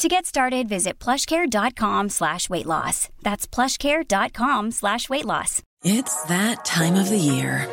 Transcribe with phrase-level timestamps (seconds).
[0.00, 3.08] To get started, visit plushcare.com slash weight loss.
[3.22, 5.62] That's plushcare.com slash weight loss.
[5.84, 7.68] It's that time of the year.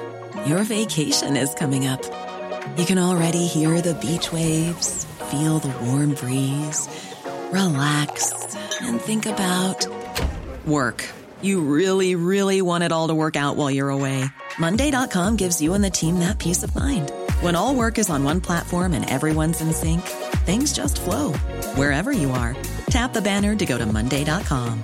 [0.46, 2.02] Your vacation is coming up.
[2.78, 6.88] You can already hear the beach waves, feel the warm breeze,
[7.52, 9.88] relax, and think about
[10.68, 11.10] work.
[11.42, 14.26] You really, really want it all to work out while you're away.
[14.60, 17.12] Monday.com gives you and the team that peace of mind.
[17.42, 20.02] When all work is on one platform and everyone's in sync,
[20.42, 21.34] things just flow
[21.76, 22.56] wherever you are.
[22.90, 24.84] Tap the banner to go to Monday.com.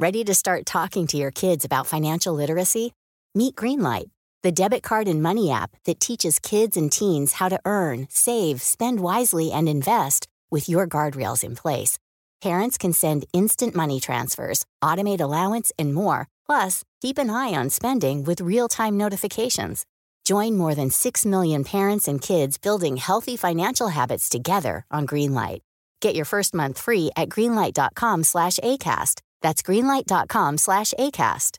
[0.00, 2.92] Ready to start talking to your kids about financial literacy?
[3.34, 4.10] Meet Greenlight,
[4.44, 8.62] the debit card and money app that teaches kids and teens how to earn, save,
[8.62, 11.98] spend wisely, and invest with your guardrails in place.
[12.40, 16.28] Parents can send instant money transfers, automate allowance, and more.
[16.46, 19.84] Plus, keep an eye on spending with real time notifications.
[20.28, 25.60] Join more than 6 million parents and kids building healthy financial habits together on Greenlight.
[26.02, 29.22] Get your first month free at greenlight.com slash ACAST.
[29.40, 31.58] That's greenlight.com slash ACAST.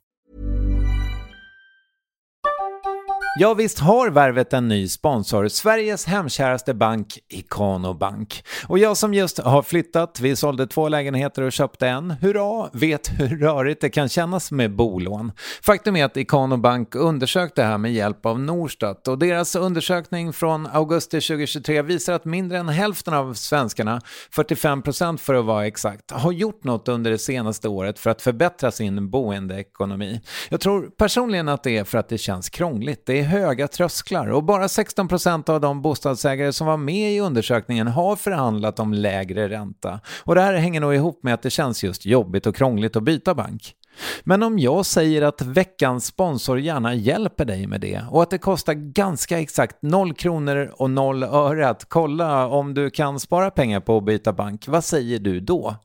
[3.42, 8.44] Ja, visst har Värvet en ny sponsor, Sveriges hemkäraste bank, Ikano Bank.
[8.68, 13.12] Och jag som just har flyttat, vi sålde två lägenheter och köpte en, hurra, vet
[13.20, 15.32] hur rörigt det kan kännas med bolån.
[15.62, 20.34] Faktum är att Ikano Bank undersökte det här med hjälp av Norstat och deras undersökning
[20.34, 24.02] från augusti 2023 visar att mindre än hälften av svenskarna,
[24.36, 28.72] 45% för att vara exakt, har gjort något under det senaste året för att förbättra
[28.72, 30.22] sin boendeekonomi.
[30.50, 33.06] Jag tror personligen att det är för att det känns krångligt.
[33.06, 37.88] Det är höga trösklar och bara 16% av de bostadsägare som var med i undersökningen
[37.88, 40.00] har förhandlat om lägre ränta.
[40.24, 43.04] Och det här hänger nog ihop med att det känns just jobbigt och krångligt att
[43.04, 43.76] byta bank.
[44.24, 48.38] Men om jag säger att veckans sponsor gärna hjälper dig med det och att det
[48.38, 53.80] kostar ganska exakt 0 kronor och 0 öre att kolla om du kan spara pengar
[53.80, 55.76] på att byta bank, vad säger du då?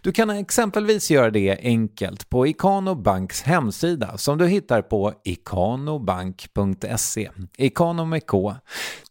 [0.00, 7.30] Du kan exempelvis göra det enkelt på Ikano Banks hemsida som du hittar på ikanobank.se.
[7.58, 8.54] Ikano med K.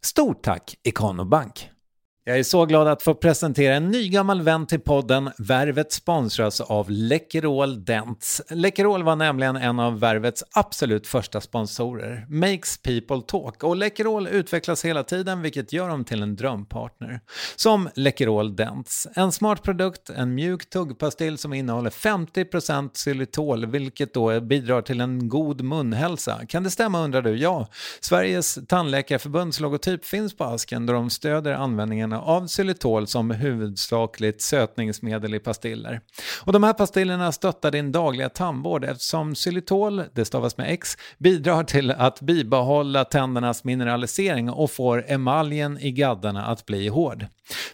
[0.01, 1.69] Stort tack Ikano Bank!
[2.23, 5.31] Jag är så glad att få presentera en ny gammal vän till podden.
[5.37, 8.41] Värvet sponsras av Läkerol Dents.
[8.49, 12.25] Läkerol var nämligen en av Värvets absolut första sponsorer.
[12.29, 13.63] Makes people talk.
[13.63, 17.19] Och Läkerol utvecklas hela tiden vilket gör dem till en drömpartner.
[17.55, 19.07] Som Läkerol Dents.
[19.15, 25.29] En smart produkt, en mjuk tuggpastill som innehåller 50% xylitol vilket då bidrar till en
[25.29, 26.39] god munhälsa.
[26.47, 27.38] Kan det stämma undrar du?
[27.38, 27.67] Ja.
[28.01, 35.33] Sveriges tandläkarförbunds logotyp finns på asken då de stöder användningen av xylitol som huvudsakligt sötningsmedel
[35.33, 36.01] i pastiller.
[36.45, 41.63] Och de här pastillerna stöttar din dagliga tandvård eftersom xylitol, det stavas med X, bidrar
[41.63, 47.25] till att bibehålla tändernas mineralisering och får emaljen i gaddarna att bli hård.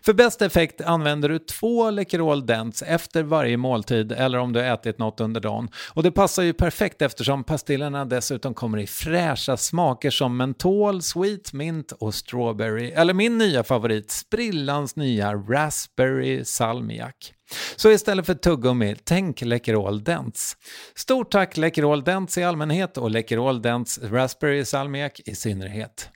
[0.01, 4.67] För bäst effekt använder du två Läkerol Dents efter varje måltid eller om du har
[4.67, 5.69] ätit något under dagen.
[5.93, 11.53] Och det passar ju perfekt eftersom pastillerna dessutom kommer i fräscha smaker som mentol, sweet
[11.53, 12.91] mint och strawberry.
[12.91, 17.33] Eller min nya favorit, sprillans nya raspberry salmiak.
[17.75, 20.57] Så istället för tuggummi, tänk Läkerol Dents.
[20.95, 26.09] Stort tack Läkerol Dents i allmänhet och Läkerol Dents raspberry salmiak i synnerhet.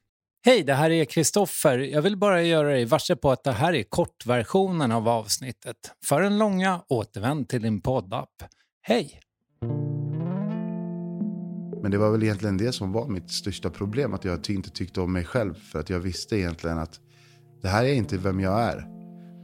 [0.46, 1.78] Hej, det här är Kristoffer.
[1.78, 5.78] Jag vill bara göra dig varse på att det här är kortversionen av avsnittet.
[6.06, 8.30] För den långa, återvänd till din poddapp.
[8.82, 9.20] Hej!
[11.82, 14.14] Men det var väl egentligen det som var mitt största problem.
[14.14, 15.54] Att jag inte tyckte om mig själv.
[15.54, 17.00] För att jag visste egentligen att
[17.62, 18.88] det här är inte vem jag är.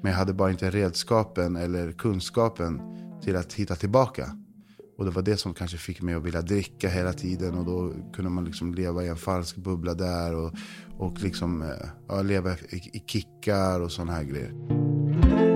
[0.03, 2.81] Men jag hade bara inte redskapen eller kunskapen
[3.23, 4.37] till att hitta tillbaka.
[4.97, 7.57] Och det var det som kanske fick mig att vilja dricka hela tiden.
[7.57, 10.35] Och då kunde man liksom leva i en falsk bubbla där.
[10.35, 10.53] Och,
[10.97, 15.46] och liksom, eh, ja, leva i, i kickar och sådana här grejer.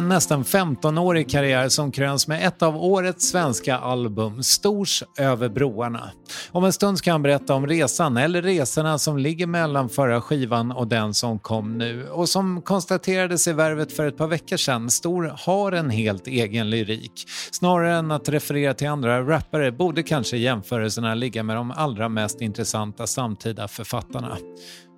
[0.00, 6.10] En nästan 15-årig karriär som kröns med ett av årets svenska album, Stors över broarna.
[6.50, 10.72] Om en stund ska han berätta om resan, eller resorna som ligger mellan förra skivan
[10.72, 12.08] och den som kom nu.
[12.08, 16.70] Och som konstaterades i Värvet för ett par veckor sedan, Stor har en helt egen
[16.70, 17.12] lyrik.
[17.52, 22.40] Snarare än att referera till andra rappare borde kanske jämförelserna ligga med de allra mest
[22.40, 24.36] intressanta samtida författarna.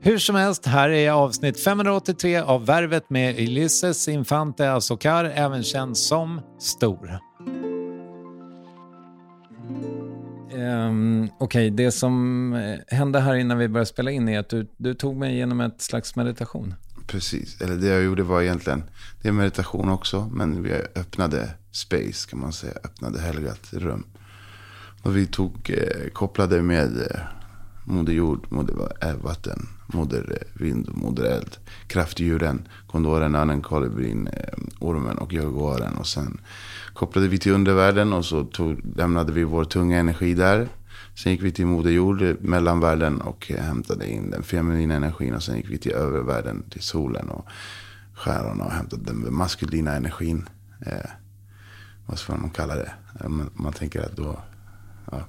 [0.04, 5.98] Hur som helst, här är avsnitt 583 av Värvet med Ulysses Infante Azocar, även känd
[5.98, 7.18] som Stor.
[10.54, 14.48] Um, Okej, okay, det som eh, hände här innan vi började spela in är att
[14.48, 16.74] du, du tog mig igenom ett slags meditation.
[17.06, 18.84] Precis, eller det jag gjorde var egentligen,
[19.22, 24.06] det är meditation också, men vi öppnade space kan man säga, öppnade helgat rum.
[25.02, 27.20] Och vi tog, eh, kopplade med eh,
[27.84, 28.74] Moder jord, moder
[29.22, 31.56] vatten, moder eh, vind, moder eld.
[31.86, 35.96] Kraftdjuren, kondoren, örnen, kolibrin, eh, ormen och jaguaren.
[35.96, 36.40] Och sen
[36.94, 40.68] kopplade vi till undervärlden och så tog, lämnade vi vår tunga energi där.
[41.14, 45.34] Sen gick vi till moderjord, eh, mellanvärlden och hämtade in den feminina energin.
[45.34, 47.46] Och sen gick vi till övervärlden, till solen och
[48.14, 50.48] stjärnorna och hämtade den maskulina energin.
[50.86, 51.10] Eh,
[52.06, 52.92] vad ska man kalla det?
[53.28, 54.38] Man, man tänker att då...
[55.10, 55.20] Ja.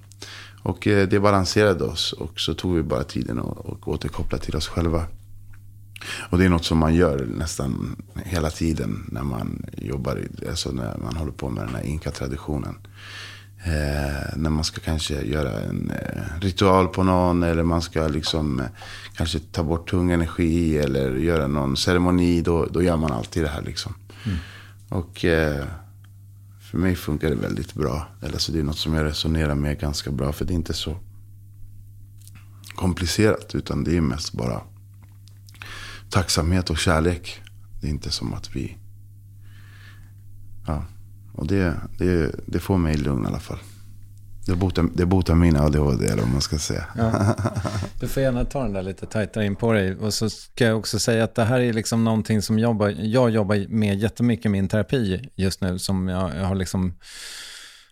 [0.63, 4.55] Och eh, det balanserade oss och så tog vi bara tiden och, och återkopplade till
[4.55, 5.05] oss själva.
[6.29, 10.19] Och det är något som man gör nästan hela tiden när man jobbar,
[10.49, 12.77] alltså när man håller på med den här inka-traditionen.
[13.65, 18.59] Eh, när man ska kanske göra en eh, ritual på någon eller man ska liksom
[18.59, 18.65] eh,
[19.15, 22.41] kanske ta bort tung energi eller göra någon ceremoni.
[22.41, 23.93] Då, då gör man alltid det här liksom.
[24.25, 24.37] Mm.
[24.89, 25.65] Och eh,
[26.73, 28.07] för mig funkar det väldigt bra.
[28.21, 30.31] Eller så det är något som jag resonerar med ganska bra.
[30.33, 30.97] För det är inte så
[32.75, 33.55] komplicerat.
[33.55, 34.61] Utan det är mest bara
[36.09, 37.41] tacksamhet och kärlek.
[37.81, 38.77] Det är inte som att vi...
[40.67, 40.85] Ja,
[41.33, 43.59] och det, det, det får mig lugn i alla fall.
[44.45, 46.85] Det botar, det botar min ADHD eller vad man ska säga.
[46.97, 47.35] Ja.
[47.99, 49.95] Du får gärna ta den där lite tajtare in på dig.
[49.95, 53.29] Och så ska jag också säga att det här är liksom någonting som jobbar, jag
[53.29, 55.79] jobbar med jättemycket i min terapi just nu.
[55.79, 56.93] Som jag, jag har liksom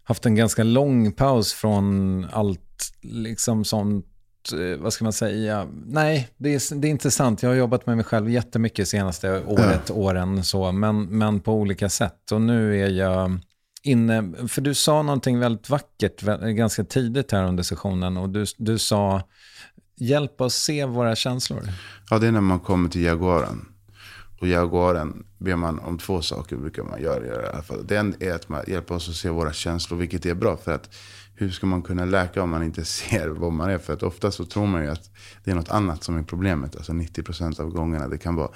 [0.04, 4.06] haft en ganska lång paus från allt liksom sånt
[4.54, 5.68] eh, vad ska man säga?
[5.86, 7.44] Nej, det är, det är inte sant.
[7.44, 9.94] Jag har jobbat med mig själv jättemycket senaste året, ja.
[9.94, 12.32] åren, så, men, men på olika sätt.
[12.32, 13.40] Och nu är jag
[13.84, 16.22] inne, för du sa någonting väldigt vackert
[16.56, 19.22] ganska tidigt här under sessionen och du, du sa
[19.96, 21.64] hjälp oss se våra känslor.
[22.10, 23.66] Ja, det är när man kommer till jaguaren.
[24.40, 27.88] Och jaguaren ber man om två saker, brukar man göra i alla fall.
[27.88, 30.58] Den är att man hjälper oss att se våra känslor, vilket är bra.
[30.58, 30.96] För att
[31.36, 33.78] hur ska man kunna läka om man inte ser vad man är?
[33.78, 35.10] För att ofta så tror man ju att
[35.44, 36.76] det är något annat som är problemet.
[36.76, 38.08] Alltså 90% av gångerna.
[38.08, 38.50] Det kan vara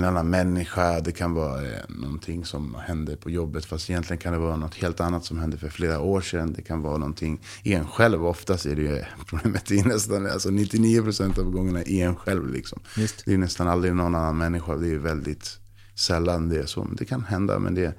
[0.00, 1.00] en annan människa.
[1.00, 3.64] Det kan vara eh, någonting som händer på jobbet.
[3.64, 6.52] Fast egentligen kan det vara något helt annat som hände för flera år sedan.
[6.52, 8.26] Det kan vara någonting i en själv.
[8.26, 12.52] Oftast är det ju problemet i nästan alltså 99% av gångerna i en själv.
[12.52, 12.80] Liksom.
[13.24, 14.76] Det är nästan aldrig någon annan människa.
[14.76, 15.58] Det är väldigt
[15.94, 16.84] sällan det är så.
[16.84, 17.58] Men det kan hända.
[17.58, 17.94] Men det,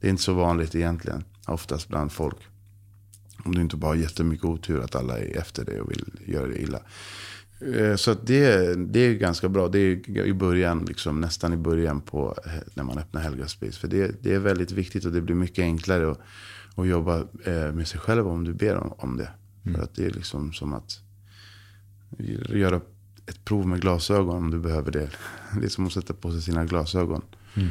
[0.00, 1.24] det är inte så vanligt egentligen.
[1.46, 2.38] Oftast bland folk.
[3.44, 6.46] Om du inte bara har jättemycket otur att alla är efter dig och vill göra
[6.46, 6.80] dig illa.
[7.72, 9.68] Eh, så det, det är ganska bra.
[9.68, 13.80] Det är i början, liksom, nästan i början på eh, när man öppnar Helga Space.
[13.80, 16.20] För det, det är väldigt viktigt och det blir mycket enklare att,
[16.74, 19.30] att jobba eh, med sig själv om du ber om, om det.
[19.64, 19.76] Mm.
[19.76, 21.00] För att det är liksom som att
[22.48, 22.80] göra
[23.26, 25.10] ett prov med glasögon om du behöver det.
[25.60, 27.22] Det är som att sätta på sig sina glasögon.
[27.54, 27.68] Mm.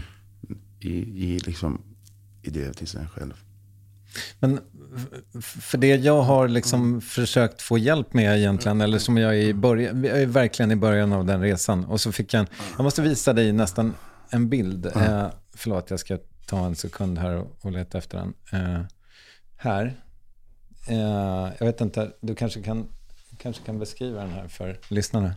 [0.80, 1.82] I, i, liksom,
[2.42, 3.34] i det till sig själv.
[4.40, 4.60] Men
[5.42, 9.54] för det jag har liksom försökt få hjälp med egentligen, eller som jag är i
[9.54, 11.86] början, jag är verkligen i början av den resan.
[11.86, 13.94] Och så fick jag en, jag måste visa dig nästan
[14.30, 14.86] en bild.
[14.86, 15.14] Mm.
[15.14, 18.34] Eh, förlåt, jag ska ta en sekund här och, och leta efter den.
[18.52, 18.82] Eh,
[19.58, 20.04] här.
[20.88, 22.88] Eh, jag vet inte, du kanske kan,
[23.38, 25.34] kanske kan beskriva den här för lyssnarna.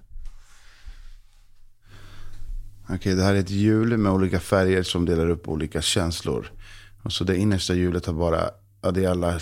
[2.84, 6.50] Okej, okay, det här är ett hjul med olika färger som delar upp olika känslor.
[7.02, 8.50] Och så det innersta hjulet har bara
[8.86, 9.40] ja, det är alla,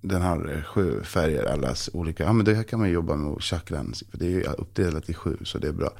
[0.00, 2.24] den har sju färger, allas olika.
[2.24, 3.94] Ja, men det här kan man jobba med chakran.
[4.10, 5.90] För det är uppdelat i sju, så det är bra.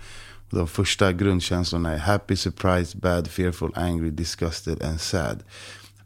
[0.50, 5.42] Och de första grundkänslorna är happy, surprised, bad, fearful, angry, disgusted and sad.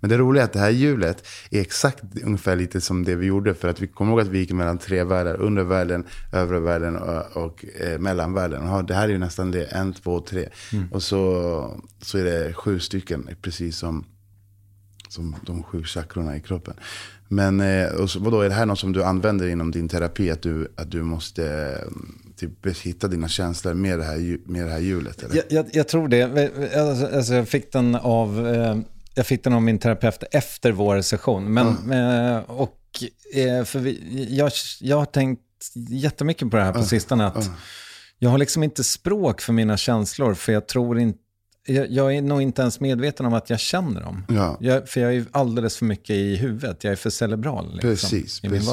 [0.01, 3.27] Men det roliga är att det här hjulet är exakt ungefär lite som det vi
[3.27, 3.55] gjorde.
[3.55, 5.41] För att vi kommer ihåg att vi gick mellan tre världar.
[5.41, 8.69] Undervärlden, övre världen och, och eh, mellanvärlden.
[8.69, 9.65] Och det här är ju nästan det.
[9.65, 10.49] En, två, tre.
[10.73, 10.93] Mm.
[10.93, 13.29] Och så, så är det sju stycken.
[13.43, 14.05] Precis som
[15.09, 16.75] som de sju chakrorna i kroppen.
[17.29, 20.31] Men eh, och så, vadå, är det här något som du använder inom din terapi?
[20.31, 21.93] Att du, att du måste eh,
[22.37, 25.23] typ, hitta dina känslor med det här, med det här hjulet?
[25.23, 25.37] Eller?
[25.37, 26.23] Jag, jag, jag tror det.
[26.77, 28.49] Alltså, alltså, jag fick den av...
[28.49, 28.79] Eh,
[29.15, 31.53] jag fick den av min terapeut efter vår session.
[31.53, 32.45] Men, mm.
[32.45, 32.75] och,
[33.65, 35.43] för vi, jag, jag har tänkt
[35.89, 36.89] jättemycket på det här på mm.
[36.89, 37.27] sistone.
[37.27, 37.57] Att mm.
[38.19, 41.19] Jag har liksom inte språk för mina känslor, för jag tror inte
[41.69, 44.25] jag, jag, är nog inte ens medveten om att jag känner dem.
[44.29, 44.57] Ja.
[44.61, 46.85] Jag, för jag är alldeles för mycket i huvudet.
[46.85, 47.73] Jag är för cerebral.
[47.73, 48.73] Liksom, precis, i precis.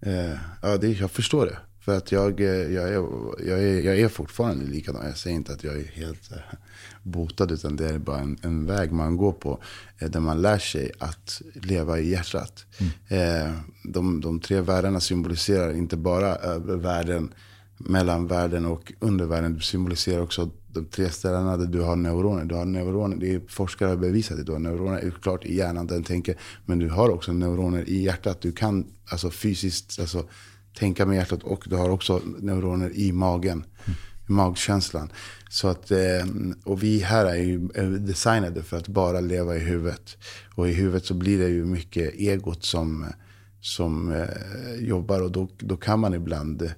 [0.00, 1.58] Min eh, ja, det, jag förstår det.
[1.80, 3.02] För att jag, eh, jag, är,
[3.48, 5.06] jag, är, jag är fortfarande likadan.
[5.06, 6.38] Jag säger inte att jag är helt eh,
[7.02, 7.52] botad.
[7.52, 9.62] Utan det är bara en, en väg man går på.
[9.98, 12.64] Eh, där man lär sig att leva i hjärtat.
[13.08, 13.54] Mm.
[13.84, 17.34] De, de tre världarna symboliserar inte bara eh, världen
[17.78, 19.54] mellan världen och undervärlden.
[19.54, 22.44] Det symboliserar också de tre ställena där du har neuroner.
[22.44, 24.44] Du har neuroner, det är forskare har bevisat det.
[24.44, 26.36] Du har neuroner klart i hjärnan, den tänker.
[26.64, 28.40] Men du har också neuroner i hjärtat.
[28.40, 30.24] Du kan alltså fysiskt alltså,
[30.78, 33.64] tänka med hjärtat och du har också neuroner i magen.
[33.84, 33.96] Mm.
[34.28, 35.12] I magkänslan.
[35.48, 36.26] Så att, eh,
[36.64, 37.58] och vi här är ju
[37.98, 40.16] designade för att bara leva i huvudet.
[40.54, 43.06] Och i huvudet så blir det ju mycket egot som,
[43.60, 45.22] som eh, jobbar.
[45.22, 46.70] Och då, då kan man ibland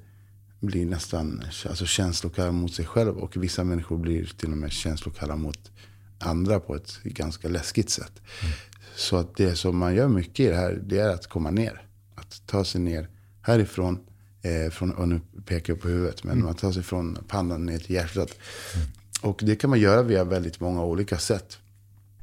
[0.61, 3.19] blir nästan alltså, känslokalla mot sig själv.
[3.19, 5.71] Och vissa människor blir till och med känslokalla mot
[6.19, 8.13] andra på ett ganska läskigt sätt.
[8.43, 8.55] Mm.
[8.97, 11.83] Så att det som man gör mycket i det här, det är att komma ner.
[12.15, 13.09] Att ta sig ner
[13.43, 13.99] härifrån.
[14.43, 16.25] Eh, från, och nu pekar jag på huvudet.
[16.25, 16.45] Men mm.
[16.45, 18.39] man tar sig från pannan ner till hjärtat.
[18.75, 18.87] Mm.
[19.23, 21.59] Och det kan man göra via väldigt många olika sätt.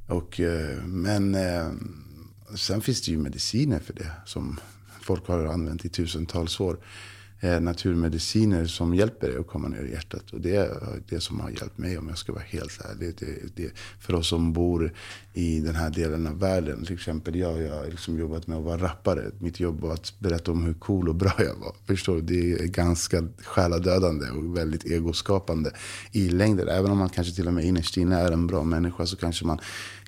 [0.07, 1.71] Och, eh, men eh,
[2.55, 4.11] sen finns det ju mediciner för det.
[4.25, 4.59] Som
[5.01, 6.77] folk har använt i tusentals år
[7.39, 10.31] Eh, naturmediciner som hjälper dig att komma ner i hjärtat.
[10.31, 13.15] Och det är det som har hjälpt mig om jag ska vara helt ärlig.
[13.19, 14.93] Det, det, för oss som bor
[15.33, 16.85] i den här delen av världen.
[16.85, 19.31] Till exempel jag, jag har liksom jobbat med att vara rappare.
[19.39, 21.75] Mitt jobb var att berätta om hur cool och bra jag var.
[21.87, 22.21] Förstår du?
[22.21, 25.71] Det är ganska själadödande och väldigt egoskapande
[26.11, 26.67] i längden.
[26.67, 29.45] Även om man kanske till och med innerst inne är en bra människa så kanske
[29.45, 29.59] man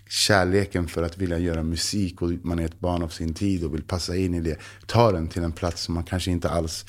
[0.09, 3.73] kärleken för att vilja göra musik och man är ett barn av sin tid och
[3.73, 4.57] vill passa in i det.
[4.85, 6.85] Tar en till en plats som man kanske inte alls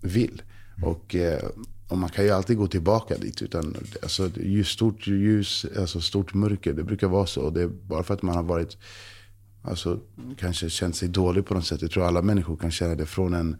[0.00, 0.42] vill.
[0.82, 1.48] Och, eh,
[1.88, 3.42] och man kan ju alltid gå tillbaka dit.
[3.42, 7.40] Utan, alltså, ju stort ljus, alltså stort mörker, det brukar vara så.
[7.40, 8.76] Och det är bara för att man har varit,
[9.62, 10.00] alltså,
[10.38, 11.82] kanske känt sig dålig på något sätt.
[11.82, 13.56] Jag tror alla människor kan känna det från en,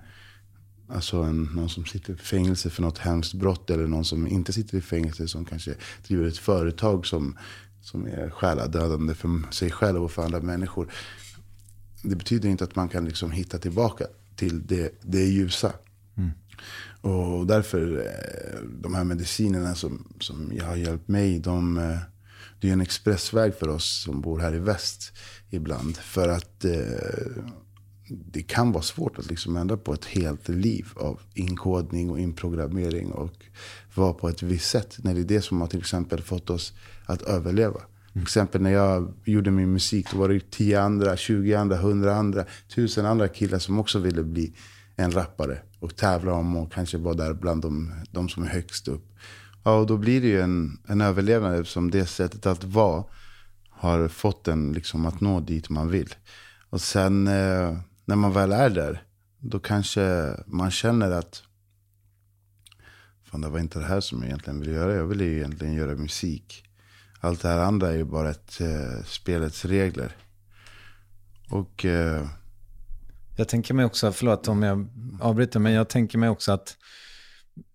[0.88, 3.70] alltså en, någon som sitter i fängelse för något hemskt brott.
[3.70, 5.74] Eller någon som inte sitter i fängelse som kanske
[6.06, 7.38] driver ett företag som,
[7.82, 10.92] som är själadödande för sig själv och för andra människor.
[12.02, 15.72] Det betyder inte att man kan liksom hitta tillbaka till det, det ljusa.
[17.00, 21.98] Och därför, eh, de här medicinerna som, som jag har hjälpt mig, de, eh,
[22.60, 25.12] det är en expressväg för oss som bor här i väst
[25.50, 25.96] ibland.
[25.96, 27.42] För att eh,
[28.08, 33.12] det kan vara svårt att liksom ändra på ett helt liv av inkodning och inprogrammering
[33.12, 33.32] och
[33.94, 34.96] vara på ett visst sätt.
[34.98, 36.72] När det är det som har till exempel fått oss
[37.06, 37.80] att överleva.
[38.12, 42.14] Till exempel när jag gjorde min musik, då var det 10 andra, 20 andra, 100
[42.14, 44.52] andra, 1000 andra killar som också ville bli
[44.98, 48.88] en rappare och tävla om och kanske vara där bland de, de som är högst
[48.88, 49.14] upp.
[49.64, 53.04] Ja, och då blir det ju en, en överlevnad som det sättet att vara
[53.70, 56.14] har fått en liksom att nå dit man vill.
[56.70, 59.02] Och sen eh, när man väl är där,
[59.38, 61.42] då kanske man känner att
[63.24, 64.94] fan det var inte det här som jag egentligen ville göra.
[64.94, 66.64] Jag ville ju egentligen göra musik.
[67.20, 70.16] Allt det här andra är ju bara ett eh, spelets regler.
[71.50, 72.26] Och eh,
[73.38, 74.88] jag tänker mig också, förlåt om jag
[75.20, 76.76] avbryter, men jag tänker mig också att,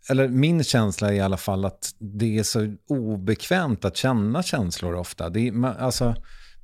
[0.10, 4.96] eller min känsla är i alla fall att det är så obekvämt att känna känslor
[4.96, 5.30] ofta.
[5.30, 6.16] Det är, man, alltså,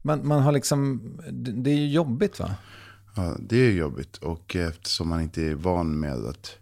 [0.02, 1.02] man, man har liksom,
[1.32, 2.56] det är ju jobbigt va?
[3.16, 6.56] Ja, det är jobbigt och eftersom man inte är van med att,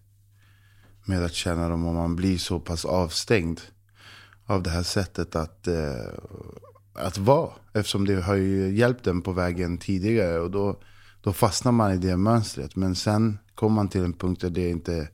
[1.06, 3.62] med att känna dem och man blir så pass avstängd
[4.46, 6.14] av det här sättet att, eh,
[6.94, 7.52] att vara.
[7.74, 10.80] Eftersom det har ju hjälpt en på vägen tidigare och då
[11.28, 12.76] då fastnar man i det mönstret.
[12.76, 15.10] Men sen kommer man till en punkt där det inte,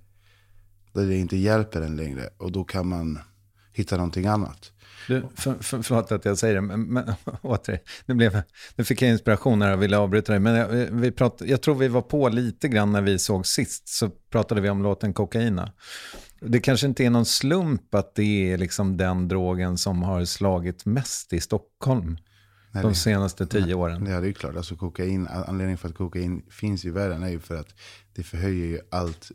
[0.92, 2.30] där det inte hjälper en längre.
[2.38, 3.20] Och då kan man
[3.72, 4.72] hitta någonting annat.
[5.08, 8.42] Du, för, för, förlåt att jag säger det, men, men återigen, nu, blev,
[8.76, 10.40] nu fick jag inspiration när jag ville avbryta dig.
[10.40, 13.90] Men jag, vi prat, jag tror vi var på lite grann när vi såg sist,
[13.90, 15.72] så pratade vi om låten Kokaina.
[16.40, 20.86] Det kanske inte är någon slump att det är liksom den drogen som har slagit
[20.86, 22.18] mest i Stockholm.
[22.74, 24.06] Nej, de senaste tio nej, åren.
[24.06, 24.56] Ja, det är klart.
[24.56, 27.76] Alltså, kokain, anledningen för att kokain finns i världen är ju för att
[28.14, 29.32] det förhöjer ju allt,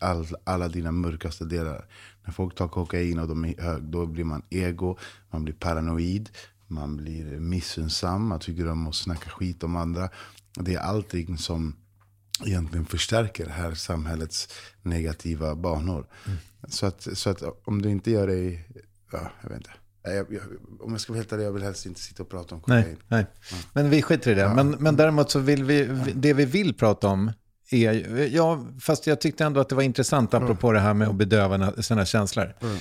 [0.00, 1.86] all, alla dina mörkaste delar.
[2.24, 4.98] När folk tar kokain och de är hög, då blir man ego,
[5.30, 6.30] man blir paranoid,
[6.66, 10.10] man blir missunnsam, man tycker om att snacka skit om andra.
[10.54, 11.76] Det är allting som
[12.46, 14.48] egentligen förstärker det här samhällets
[14.82, 16.06] negativa banor.
[16.26, 16.38] Mm.
[16.68, 18.60] Så, att, så att om du inte gör det,
[19.12, 19.70] ja, jag vet inte.
[20.14, 20.42] Jag, jag,
[20.80, 22.84] om jag ska vara helt ärlig, jag vill helst inte sitta och prata om kokain.
[22.84, 23.26] Nej, nej.
[23.72, 24.40] Men vi skiter i det.
[24.40, 24.54] Ja.
[24.54, 25.84] Men, men däremot så vill vi,
[26.14, 27.32] det vi vill prata om
[27.70, 30.74] är, ja, fast jag tyckte ändå att det var intressant apropå mm.
[30.74, 32.54] det här med att bedöva sina känslor.
[32.60, 32.76] Mm.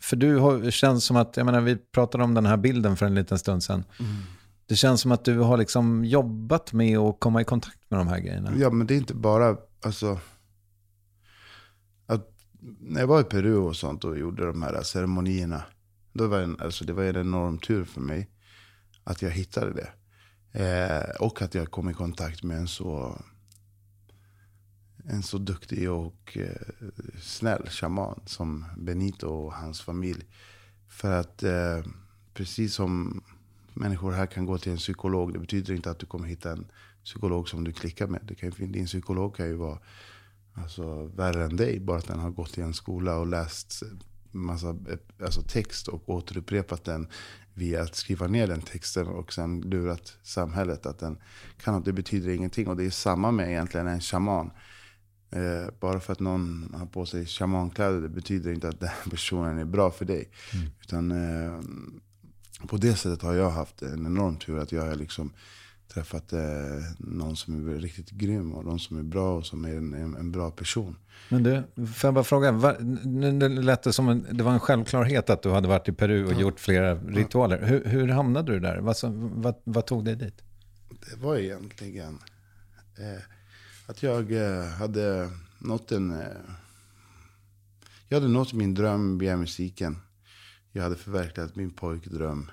[0.00, 3.06] För du har, känns som att, jag menar vi pratade om den här bilden för
[3.06, 3.84] en liten stund sedan.
[3.98, 4.12] Mm.
[4.66, 8.08] Det känns som att du har liksom jobbat med att komma i kontakt med de
[8.08, 8.52] här grejerna.
[8.56, 10.18] Ja, men det är inte bara, alltså,
[12.06, 12.28] att
[12.80, 15.62] när jag var i Peru och sånt och gjorde de här ceremonierna,
[16.12, 18.30] då var en, alltså, det var en enorm tur för mig
[19.04, 19.92] att jag hittade det.
[20.52, 23.22] Eh, och att jag kom i kontakt med en så,
[25.04, 26.86] en så duktig och eh,
[27.20, 30.24] snäll shaman som Benito och hans familj.
[30.88, 31.82] För att eh,
[32.34, 33.22] precis som
[33.74, 35.32] människor här kan gå till en psykolog.
[35.32, 36.66] Det betyder inte att du kommer hitta en
[37.04, 38.20] psykolog som du klickar med.
[38.24, 39.78] Det kan, din psykolog kan ju vara
[40.54, 41.80] alltså, värre än dig.
[41.80, 43.82] Bara att den har gått i en skola och läst
[44.32, 44.76] massa
[45.22, 47.08] alltså, text och återupprepat den
[47.54, 51.18] via att skriva ner den texten och sen lurat samhället att den
[51.62, 52.68] kan Det betyder ingenting.
[52.68, 54.50] Och det är samma med egentligen en shaman.
[55.30, 59.58] Eh, bara för att någon har på sig shamankläder, det betyder inte att den personen
[59.58, 60.30] är bra för dig.
[60.54, 60.66] Mm.
[60.80, 61.60] Utan eh,
[62.66, 64.58] på det sättet har jag haft en enorm tur.
[64.58, 65.32] Att jag har liksom
[65.94, 66.40] träffat eh,
[66.98, 70.16] någon som är riktigt grym och någon som är bra och som är en, en,
[70.16, 70.96] en bra person.
[71.28, 74.60] Men du, får jag bara fråga, var, nu lät det som en, det var en
[74.60, 76.40] självklarhet att du hade varit i Peru och ja.
[76.40, 77.58] gjort flera ritualer.
[77.60, 77.66] Ja.
[77.66, 78.78] Hur, hur hamnade du där?
[78.78, 80.42] Vad, vad, vad, tog dig dit?
[81.10, 82.18] Det var egentligen
[82.98, 83.22] eh,
[83.86, 86.10] att jag eh, hade nått en...
[86.10, 86.26] Eh,
[88.08, 89.96] jag hade nått min dröm via musiken
[90.72, 92.50] jag hade förverkligat min pojkdröm.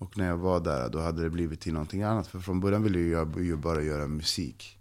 [0.00, 2.26] Och när jag var där, då hade det blivit till någonting annat.
[2.26, 4.78] För från början ville jag ju bara göra musik.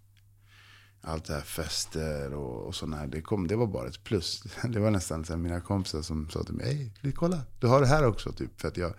[1.02, 4.44] Allt det här fester och, och sådana här, det, kom, det var bara ett plus.
[4.70, 7.88] Det var nästan så mina kompisar som sa till mig, hej, kolla, du har det
[7.88, 8.32] här också.
[8.32, 8.62] Typ.
[8.62, 8.94] För att jag,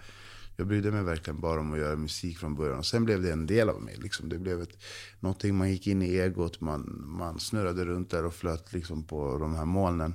[0.57, 2.79] jag brydde mig verkligen bara om att göra musik från början.
[2.79, 3.97] Och sen blev det en del av mig.
[3.97, 4.29] Liksom.
[4.29, 4.83] Det blev ett,
[5.21, 9.39] någonting, man gick in i egot, man, man snurrade runt där och flöt liksom på
[9.39, 10.15] de här molnen.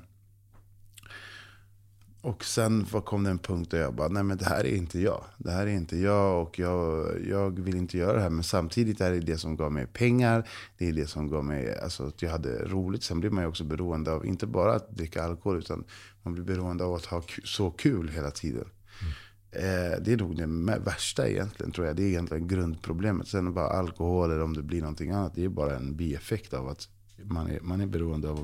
[2.26, 5.00] Och sen kom det en punkt där jag bara, nej men det här är inte
[5.00, 5.24] jag.
[5.38, 8.30] Det här är inte jag och jag, jag vill inte göra det här.
[8.30, 10.48] Men samtidigt är det det som gav mig pengar.
[10.78, 13.04] Det är det som gav mig, alltså att jag hade roligt.
[13.04, 15.84] Sen blir man ju också beroende av, inte bara att dricka alkohol, utan
[16.24, 18.68] man blir beroende av att ha så kul hela tiden.
[19.02, 19.14] Mm.
[19.52, 21.96] Eh, det är nog det värsta egentligen, tror jag.
[21.96, 23.28] Det är egentligen grundproblemet.
[23.28, 26.68] Sen bara alkohol eller om det blir någonting annat, det är bara en bieffekt av
[26.68, 26.90] att
[27.24, 28.40] man är, man är beroende av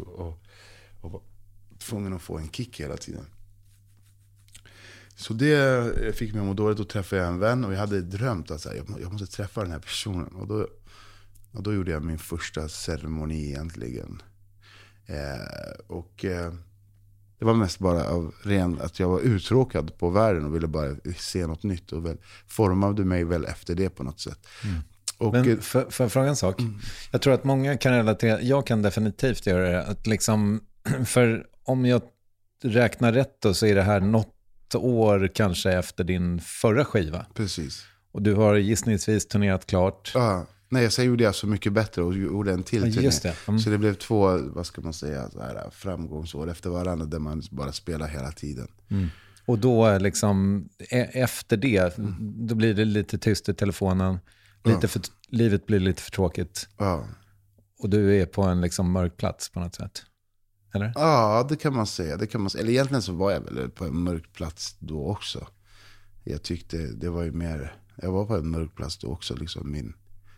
[1.03, 1.23] att vara
[1.77, 3.25] tvungen att få en kick hela tiden.
[5.21, 6.77] Så det fick mig att må dåligt.
[6.77, 9.71] Då träffade jag en vän och jag hade drömt att här, jag måste träffa den
[9.71, 10.27] här personen.
[10.27, 10.67] Och då,
[11.51, 14.21] och då gjorde jag min första ceremoni egentligen.
[15.05, 16.53] Eh, och eh,
[17.39, 20.95] det var mest bara av ren, att jag var uttråkad på världen och ville bara
[21.17, 21.91] se något nytt.
[21.91, 24.47] Och väl, formade mig väl efter det på något sätt.
[24.63, 24.79] Mm.
[25.17, 26.59] Och, Men för, för fråga en sak?
[26.59, 26.79] Mm.
[27.11, 29.83] Jag tror att många kan relatera, jag kan definitivt göra det.
[29.83, 30.61] Att liksom,
[31.05, 32.01] för om jag
[32.63, 34.35] räknar rätt då så är det här något
[34.77, 37.25] år kanske efter din förra skiva.
[37.33, 37.85] Precis.
[38.11, 40.11] Och du har gissningsvis turnerat klart.
[40.15, 40.45] Ja.
[40.69, 43.05] Nej, sen gjorde jag Så mycket bättre och gjorde en till turné.
[43.05, 43.35] Just det.
[43.47, 43.59] Mm.
[43.59, 47.71] Så det blev två, vad ska man säga, här, framgångsår efter varandra där man bara
[47.71, 48.67] spelar hela tiden.
[48.89, 49.07] Mm.
[49.45, 52.15] Och då liksom, e- efter det, mm.
[52.47, 54.19] då blir det lite tyst i telefonen.
[54.63, 54.87] Lite ja.
[54.87, 56.67] för, livet blir lite för tråkigt.
[56.77, 57.05] Ja.
[57.79, 60.03] Och du är på en liksom mörk plats på något sätt.
[60.73, 60.91] Eller?
[60.95, 62.17] Ja, det kan man säga.
[62.17, 62.61] Det kan man säga.
[62.61, 65.47] Eller egentligen så var jag väl på en mörk plats då också.
[66.23, 69.35] Jag tyckte det var ju mer, jag var på en mörk plats då också.
[69.35, 69.93] Liksom min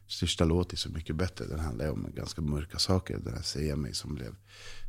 [0.08, 1.46] största låt är Så mycket bättre.
[1.46, 3.18] Den handlar om ganska mörka saker.
[3.18, 4.36] Den här Säga mig som blev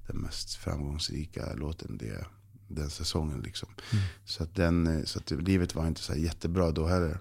[0.06, 2.26] den mest framgångsrika låten det,
[2.68, 3.40] den säsongen.
[3.40, 3.68] Liksom.
[3.92, 4.04] Mm.
[4.24, 7.18] Så, att den, så att livet var inte så jättebra då heller.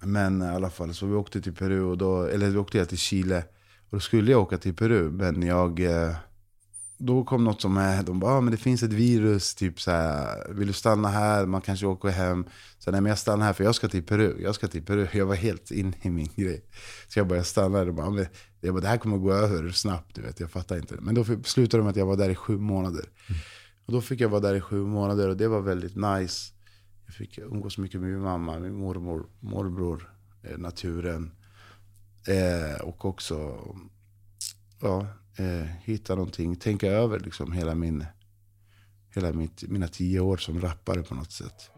[0.00, 2.98] Men i alla fall, så vi åkte till Peru, och då, eller vi åkte till
[2.98, 3.44] Chile.
[3.90, 6.16] Och då skulle jag åka till Peru, men jag eh,
[7.06, 9.90] då kom något som är, de bara, ah, men det finns ett virus, typ så
[9.90, 12.44] här, vill du stanna här, man kanske åker hem.
[12.78, 15.08] Så nej men jag stannar här för jag ska till Peru, jag ska till Peru.
[15.12, 16.64] Jag var helt inne i min grej.
[17.08, 18.26] Så jag bara stannade och bara, men,
[18.60, 20.96] jag bara, det här kommer gå över snabbt, du vet, jag fattar inte.
[21.00, 23.04] Men då slutade det med att jag var där i sju månader.
[23.28, 23.40] Mm.
[23.86, 26.52] Och då fick jag vara där i sju månader och det var väldigt nice.
[27.06, 30.12] Jag fick umgås mycket med min mamma, min mormor, morbror,
[30.42, 31.30] eh, naturen.
[32.26, 33.58] Eh, och också,
[34.80, 38.04] ja, eh, hitta någonting, tänka över liksom hela min,
[39.14, 41.70] hela mitt, mina tio år som rappare på något sätt.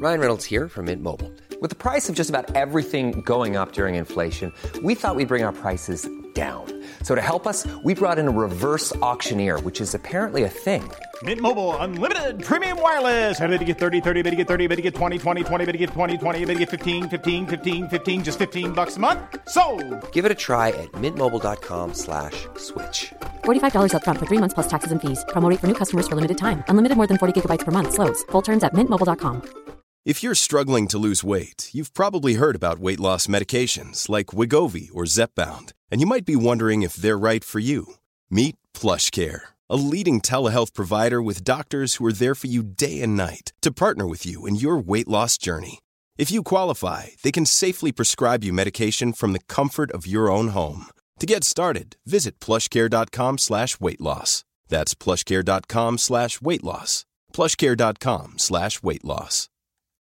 [0.00, 1.30] Ryan Reynolds here from Mint Mobile.
[1.60, 4.50] With the price of just about everything going up during inflation,
[4.82, 6.64] we thought we'd bring our prices down.
[7.02, 10.90] So to help us, we brought in a reverse auctioneer, which is apparently a thing.
[11.22, 13.38] Mint Mobile unlimited premium wireless.
[13.38, 15.64] Have to get 30, 30, bit to get 30, bit to get 20, 20, 20,
[15.66, 18.96] bit to get 20, 20, bit to get 15, 15, 15, 15 just 15 bucks
[18.96, 19.20] a month.
[19.48, 19.62] So,
[20.12, 23.12] Give it a try at mintmobile.com slash switch.
[23.44, 25.22] $45 upfront for three months plus taxes and fees.
[25.28, 26.64] Promo rate for new customers for limited time.
[26.68, 27.92] Unlimited more than 40 gigabytes per month.
[27.92, 28.24] Slows.
[28.32, 29.42] Full terms at mintmobile.com.
[30.06, 34.88] If you're struggling to lose weight, you've probably heard about weight loss medications like Wigovi
[34.94, 37.96] or Zepbound, and you might be wondering if they're right for you.
[38.30, 43.16] Meet PlushCare, a leading telehealth provider with doctors who are there for you day and
[43.16, 45.78] night to partner with you in your weight loss journey.
[46.18, 50.48] If you qualify, they can safely prescribe you medication from the comfort of your own
[50.48, 50.86] home.
[51.20, 54.44] To get started, visit plushcare.com slash weight loss.
[54.68, 57.06] That's plushcare.com slash weight loss.
[57.32, 59.48] plushcare.com slash weight loss.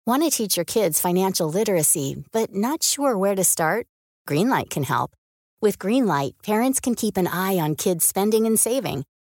[0.07, 3.87] Want to teach your kids financial literacy, but not sure where to start?
[4.27, 5.13] Greenlight can help.
[5.61, 9.05] With Greenlight, parents can keep an eye on kids' spending and saving,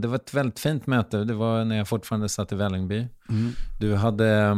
[0.00, 1.24] det var ett väldigt fint möte.
[1.24, 3.08] Det var när jag fortfarande satt i Vällingby.
[3.80, 4.56] Du hade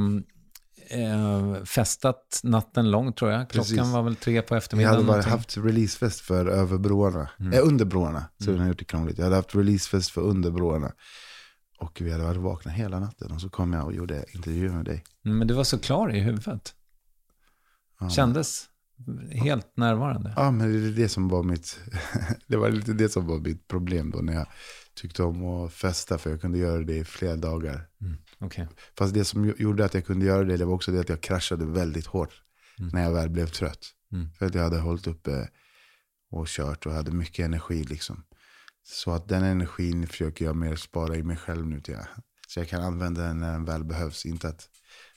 [0.91, 3.51] eh, festat natten lång tror jag.
[3.51, 3.93] Klockan Precis.
[3.93, 4.97] var väl tre på Jag eftermiddagen.
[4.97, 7.31] hade bara haft releasefest för över broarna.
[7.53, 8.25] Eh, under broarna.
[8.39, 9.19] Så har gjort det krångligt.
[9.19, 10.93] Jag hade haft releasefest för under broarna.
[11.79, 13.33] Och vi hade varit vakna hela natten.
[13.33, 15.05] Och så kom jag och gjorde intervju med dig.
[15.25, 16.75] Mm, Men du var så klar i huvudet.
[18.11, 18.65] Kändes
[19.33, 20.33] helt närvarande.
[20.37, 21.79] Ja, men det är det som var mitt,
[22.47, 24.47] det var lite det som var mitt problem då när jag
[24.97, 26.19] tyckte om att festa.
[26.19, 27.89] För jag kunde göra det i flera dagar.
[28.39, 28.69] Okej.
[28.99, 31.21] Fast det som gjorde att jag kunde göra det, det var också det att jag
[31.21, 32.43] kraschade väldigt hårt.
[32.93, 33.87] När jag väl blev trött.
[34.39, 35.49] För att jag hade hållit uppe
[36.31, 38.25] och kört och hade mycket energi liksom.
[38.83, 42.07] Så att den energin försöker jag mer spara i mig själv nu till jag.
[42.49, 44.27] Så jag kan använda den när den väl behövs.
[44.27, 44.69] Inte att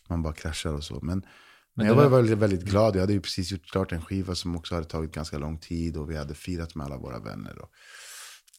[0.09, 0.99] man bara kraschar och så.
[1.01, 1.25] Men,
[1.73, 2.95] men jag var var- väldigt, väldigt glad.
[2.95, 5.97] Jag hade ju precis gjort klart en skiva som också hade tagit ganska lång tid.
[5.97, 7.59] Och vi hade firat med alla våra vänner.
[7.59, 7.69] Och,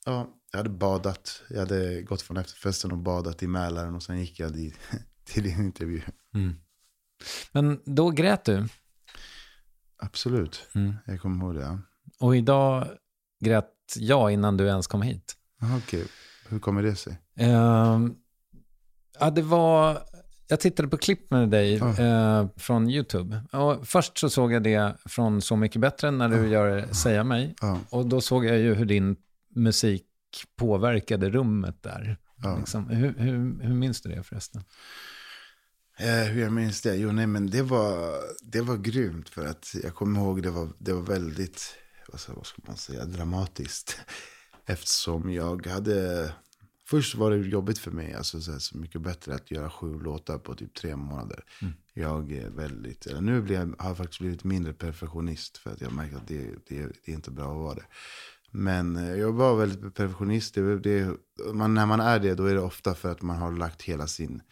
[0.05, 1.43] ja, jag hade badat.
[1.51, 3.95] Jag hade gått från efterfesten och badat i Mälaren.
[3.95, 4.79] Och sen gick jag dit,
[5.25, 6.01] till din intervju.
[7.53, 8.69] Men då grät du.
[9.99, 10.69] Absolut.
[10.75, 10.95] Mm.
[11.07, 11.61] Jag kommer ihåg det.
[11.61, 11.79] Ja.
[12.21, 12.89] Och idag
[13.41, 15.37] grät jag innan du ens kom hit.
[15.79, 16.07] Okej.
[16.49, 17.19] Hur kommer det sig?
[17.37, 18.15] Ehm,
[19.21, 19.99] ja, det var...
[20.49, 23.43] Jag tittade på klipp med dig eh, från YouTube.
[23.53, 27.55] Och först så såg jag det från Så mycket bättre när du gör Säga mig.
[27.61, 27.79] Ja.
[27.91, 29.17] Och då såg jag ju hur din
[29.55, 30.10] musik
[30.57, 32.17] påverkade rummet där.
[32.43, 32.59] Ja.
[32.59, 32.89] Liksom.
[32.89, 34.63] Hur, hur, hur minns du det förresten?
[36.01, 36.97] Eh, hur jag minns det?
[36.97, 39.29] Jo, nej, men det var, det var grymt.
[39.29, 41.75] För att jag kommer ihåg det var, det var väldigt,
[42.09, 44.01] vad ska, vad ska man säga, dramatiskt.
[44.67, 46.33] Eftersom jag hade,
[46.87, 49.99] först var det jobbigt för mig, alltså så, här, så mycket bättre att göra sju
[49.99, 51.45] låtar på typ tre månader.
[51.95, 55.59] Jag är väldigt, eller nu blir jag, har jag faktiskt blivit mindre perfektionist.
[55.59, 57.85] För att jag märker att det, det, det är inte bra att vara det.
[58.51, 60.55] Men eh, jag var väldigt perfektionist.
[60.55, 61.17] Det, det,
[61.53, 64.07] man, när man är det, då är det ofta för att man har lagt hela
[64.07, 64.43] sin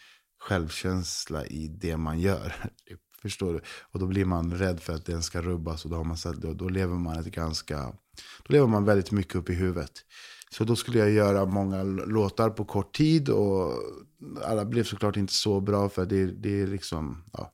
[0.41, 2.55] självkänsla i det man gör.
[3.23, 3.61] Förstår du?
[3.93, 5.85] Och då blir man rädd för att den ska rubbas.
[5.85, 7.93] Och då, har man, då, då lever man ett ganska...
[8.47, 9.93] Då lever man väldigt mycket upp i huvudet.
[10.51, 13.29] Så då skulle jag göra många låtar på kort tid.
[13.29, 13.73] Och
[14.45, 15.89] alla blev såklart inte så bra.
[15.89, 17.25] För det, det är liksom...
[17.33, 17.53] Ja,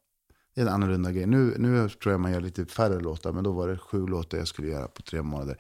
[0.54, 1.26] det är en annorlunda grej.
[1.26, 3.32] Nu, nu tror jag man gör lite färre låtar.
[3.32, 5.58] Men då var det sju låtar jag skulle göra på tre månader.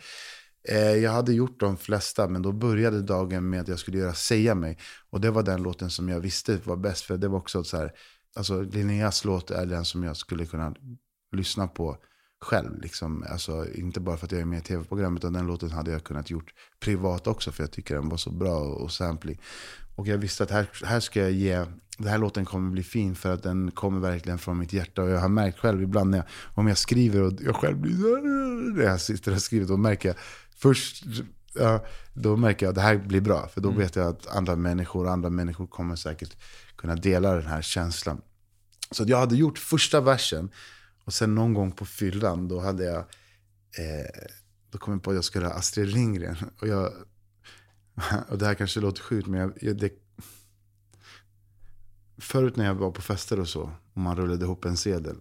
[0.68, 4.14] Eh, jag hade gjort de flesta, men då började dagen med att jag skulle göra
[4.14, 4.78] Säga mig.
[5.10, 7.76] Och det var den låten som jag visste var bäst, för det var också så
[7.76, 7.92] här,
[8.36, 10.74] alltså Linneas låt är den som jag skulle kunna
[11.32, 11.96] lyssna på
[12.44, 12.80] själv.
[12.80, 13.24] Liksom.
[13.28, 16.04] Alltså, inte bara för att jag är med i tv-program, utan den låten hade jag
[16.04, 19.40] kunnat gjort privat också, för jag tycker den var så bra och, och samplig.
[19.96, 21.64] Och jag visste att här, här ska jag ge,
[21.98, 25.02] den här låten kommer bli fin för att den kommer verkligen från mitt hjärta.
[25.02, 27.96] Och jag har märkt själv ibland när jag, om jag skriver och jag själv blir
[27.96, 28.22] så här,
[28.76, 30.16] när jag sitter och skriver, då märker jag
[30.54, 31.04] först,
[31.54, 33.48] ja, då märker jag att det här blir bra.
[33.48, 36.36] För då vet jag att andra människor, andra människor kommer säkert
[36.76, 38.20] kunna dela den här känslan.
[38.90, 40.50] Så att jag hade gjort första versen
[41.04, 42.98] och sen någon gång på fyllan då hade jag,
[43.78, 44.28] eh,
[44.70, 46.36] då kom jag på att jag skulle ha Astrid Lindgren.
[46.60, 46.92] Och, jag,
[48.28, 49.92] och det här kanske låter sjukt men jag, jag, det,
[52.18, 53.62] förut när jag var på fester och så,
[53.92, 55.16] och man rullade ihop en sedel.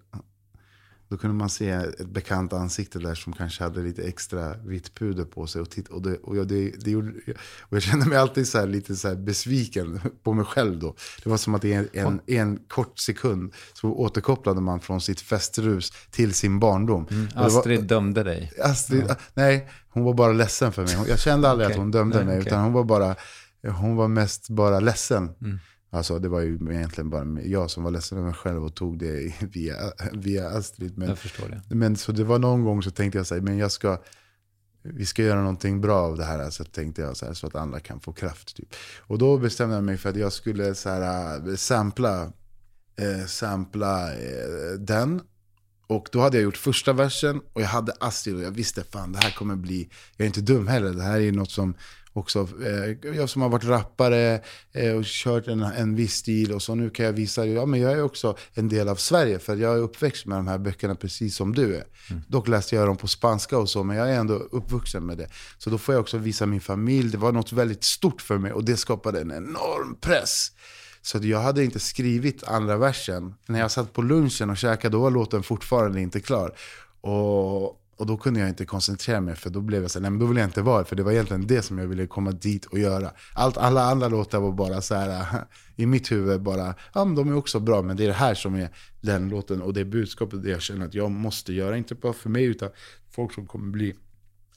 [1.13, 5.25] Då kunde man se ett bekant ansikte där som kanske hade lite extra vitt puder
[5.25, 5.61] på sig.
[5.61, 7.11] Och, titt, och, det, och, jag, det, det gjorde,
[7.59, 10.95] och jag kände mig alltid så lite så besviken på mig själv då.
[11.23, 15.21] Det var som att i en, en, en kort sekund så återkopplade man från sitt
[15.21, 17.07] festrus till sin barndom.
[17.11, 18.51] Mm, Astrid var, dömde dig?
[18.63, 19.15] Astrid, ja.
[19.33, 20.97] Nej, hon var bara ledsen för mig.
[21.07, 21.75] Jag kände aldrig okay.
[21.75, 22.47] att hon dömde nej, mig, okay.
[22.47, 23.15] utan hon var, bara,
[23.67, 25.23] hon var mest bara ledsen.
[25.41, 25.59] Mm.
[25.93, 28.99] Alltså det var ju egentligen bara jag som var ledsen över mig själv och tog
[28.99, 29.75] det via,
[30.13, 30.97] via Astrid.
[30.97, 31.75] Men, jag förstår det.
[31.75, 34.01] Men så det var någon gång så tänkte jag så här, men jag ska,
[34.81, 36.49] vi ska göra någonting bra av det här.
[36.49, 38.55] Så tänkte jag så, här, så att andra kan få kraft.
[38.55, 38.75] Typ.
[38.99, 42.31] Och då bestämde jag mig för att jag skulle så här, äh, sampla,
[42.95, 45.21] eh, sampla eh, den.
[45.87, 49.11] Och då hade jag gjort första versen och jag hade Astrid och jag visste fan
[49.11, 51.75] det här kommer bli, jag är inte dum heller, det här är något som
[52.13, 52.47] också.
[52.65, 56.75] Eh, jag som har varit rappare eh, och kört en, en viss stil och så
[56.75, 59.73] nu kan jag visa, ja men jag är också en del av Sverige för jag
[59.73, 61.83] är uppväxt med de här böckerna precis som du är.
[62.09, 62.21] Mm.
[62.27, 65.27] Dock läste jag dem på spanska och så, men jag är ändå uppvuxen med det.
[65.57, 68.51] Så då får jag också visa min familj, det var något väldigt stort för mig
[68.51, 70.51] och det skapade en enorm press.
[71.01, 73.35] Så jag hade inte skrivit andra versen.
[73.45, 76.55] När jag satt på lunchen och käkade, då var låten fortfarande inte klar.
[77.01, 80.19] Och och då kunde jag inte koncentrera mig för då blev jag så nej men
[80.19, 82.65] då vill jag inte vara För det var egentligen det som jag ville komma dit
[82.65, 83.11] och göra.
[83.33, 85.25] Allt, alla andra låtar var bara så här
[85.75, 88.33] i mitt huvud bara, ja men de är också bra men det är det här
[88.33, 88.69] som är
[89.01, 91.77] den låten och det budskapet det jag känner att jag måste göra.
[91.77, 92.69] Inte bara för mig utan
[93.11, 93.95] folk som kommer bli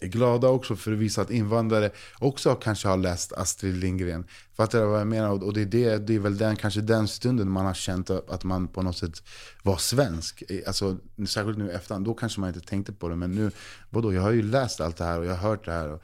[0.00, 4.26] är glada också för att visa att invandrare också kanske har läst Astrid Lindgren.
[4.56, 5.44] Fattar du vad jag menar?
[5.44, 8.44] Och det är, det, det är väl den, kanske den stunden man har känt att
[8.44, 9.22] man på något sätt
[9.62, 10.42] var svensk.
[10.66, 10.96] Alltså,
[11.28, 13.16] särskilt nu efterhand, då kanske man inte tänkte på det.
[13.16, 13.50] Men nu,
[13.90, 15.88] vadå, jag har ju läst allt det här och jag har hört det här.
[15.88, 16.02] Och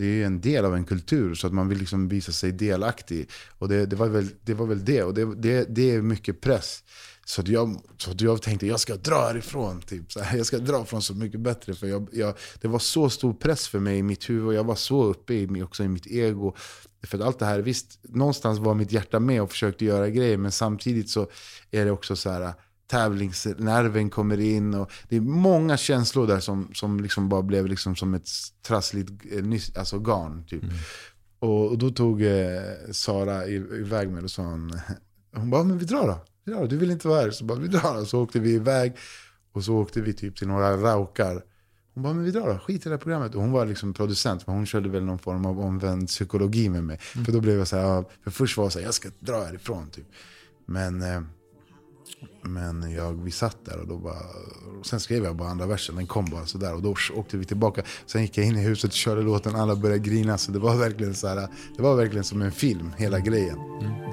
[0.00, 3.28] det är en del av en kultur så att man vill liksom visa sig delaktig.
[3.58, 5.02] Och det, det, var, väl, det var väl det.
[5.02, 6.82] Och det, det, det är mycket press.
[7.24, 9.80] Så, jag, så jag tänkte jag ska dra härifrån.
[9.80, 10.12] Typ.
[10.12, 11.74] Så här, jag ska dra från Så mycket bättre.
[11.74, 14.46] För jag, jag, det var så stor press för mig i mitt huvud.
[14.46, 16.54] Och jag var så uppe i, också i mitt ego.
[17.02, 20.36] För att allt det här, visst, någonstans var mitt hjärta med och försökte göra grejer.
[20.36, 21.30] Men samtidigt så
[21.70, 22.54] är det också så här,
[22.90, 24.74] tävlingsnerven kommer in.
[24.74, 28.28] Och det är många känslor där som, som liksom bara blev liksom som ett
[28.62, 30.44] trassligt eh, alltså garn.
[30.44, 30.62] Typ.
[30.62, 30.74] Mm.
[31.38, 32.60] Och, och, då tog eh,
[32.92, 34.80] Sara iväg mig och sa hon,
[35.34, 36.18] hon bara, men vi drar då
[36.50, 37.30] ja, du vill inte vara här.
[37.30, 38.04] Så bara, vi drar.
[38.04, 38.96] Så åkte vi iväg.
[39.52, 41.44] Och så åkte vi typ till några raukar.
[41.94, 43.34] Hon bara, men vi drar då, skit i det här programmet.
[43.34, 46.84] Och hon var liksom producent, men hon körde väl någon form av omvänd psykologi med
[46.84, 47.00] mig.
[47.14, 47.24] Mm.
[47.24, 49.44] För då blev jag så här, för först var jag så här, jag ska dra
[49.44, 50.06] härifrån typ.
[50.66, 51.20] Men, eh,
[52.42, 54.22] men jag, vi satt där och då bara,
[54.80, 56.74] och sen skrev jag bara andra versen, den kom bara sådär.
[56.74, 57.82] Och då åkte vi tillbaka.
[58.06, 60.38] Sen gick jag in i huset och körde låten, alla började grina.
[60.38, 63.58] Så det var verkligen så här, det var verkligen som en film, hela grejen.
[63.58, 64.10] Mm.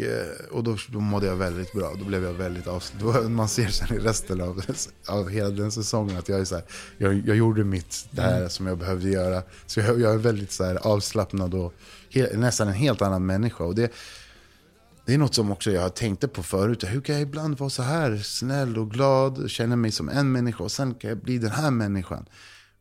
[0.00, 1.94] Och, eh, och då, då mådde jag väldigt bra.
[1.98, 3.30] Då blev jag väldigt avslappnad.
[3.30, 4.62] Man ser sen i resten av,
[5.08, 6.64] av hela den säsongen att jag är så här,
[6.98, 8.50] jag, jag gjorde mitt, det här mm.
[8.50, 9.42] som jag behövde göra.
[9.66, 11.74] Så jag, jag är väldigt så här, avslappnad och
[12.10, 13.64] he, nästan en helt annan människa.
[13.64, 13.92] Och det,
[15.06, 16.84] det är något som också jag har tänkt på förut.
[16.84, 20.64] Hur kan jag ibland vara så här snäll och glad, känna mig som en människa
[20.64, 22.26] och sen kan jag bli den här människan.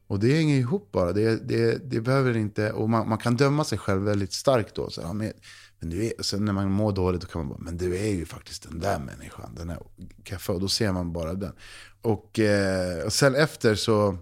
[0.08, 1.14] Och det hänger ihop bara.
[1.14, 4.90] Det, det, det behöver inte, och man, man, kan döma sig själv väldigt starkt då.
[4.90, 5.34] Så, ja, men,
[5.80, 8.14] men du är, sen när man mår dåligt då kan man bara, men du är
[8.14, 9.56] ju faktiskt den där människan.
[9.56, 9.80] Den här
[10.24, 11.54] kaffe, och då ser man bara den.
[12.02, 14.18] Och, eh, och sen efter så,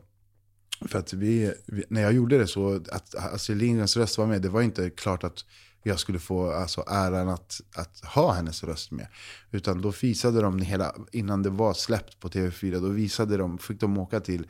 [0.87, 4.41] för att vi, vi, när jag gjorde det så, att Astrid Lindgrens röst var med,
[4.41, 5.45] det var inte klart att
[5.83, 9.07] jag skulle få alltså, äran att, att ha hennes röst med.
[9.51, 13.79] Utan då visade de hela, innan det var släppt på TV4, då visade de, fick
[13.79, 14.47] de åka till,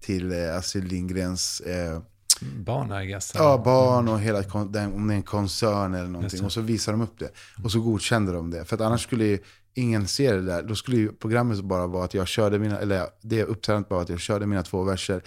[0.00, 2.02] till Astrid Lindgrens eh,
[2.42, 3.32] Barn, I guess.
[3.34, 6.44] Ja, barn och hela, om det är en koncern eller någonting.
[6.44, 7.30] Och så visar de upp det.
[7.64, 8.64] Och så godkände de det.
[8.64, 9.38] För att annars skulle ju
[9.74, 10.62] ingen se det där.
[10.62, 14.08] Då skulle ju programmet bara vara att jag körde mina, eller det uppträdandet bara att
[14.08, 15.22] jag körde mina två verser.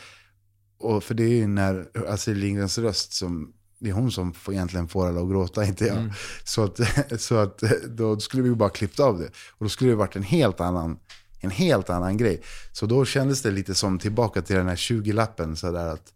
[0.78, 4.54] Och för det är ju när Astrid Lindgrens röst som det är hon som får,
[4.54, 5.97] egentligen får alla att gråta, inte jag.
[5.97, 6.12] Mm.
[6.43, 6.80] Så, att,
[7.21, 9.28] så att då skulle vi bara klippt av det.
[9.28, 10.99] Och då skulle det varit en helt annan,
[11.39, 12.41] en helt annan grej.
[12.71, 15.56] Så då kändes det lite som tillbaka till den här 20-lappen.
[15.56, 16.13] Sådär att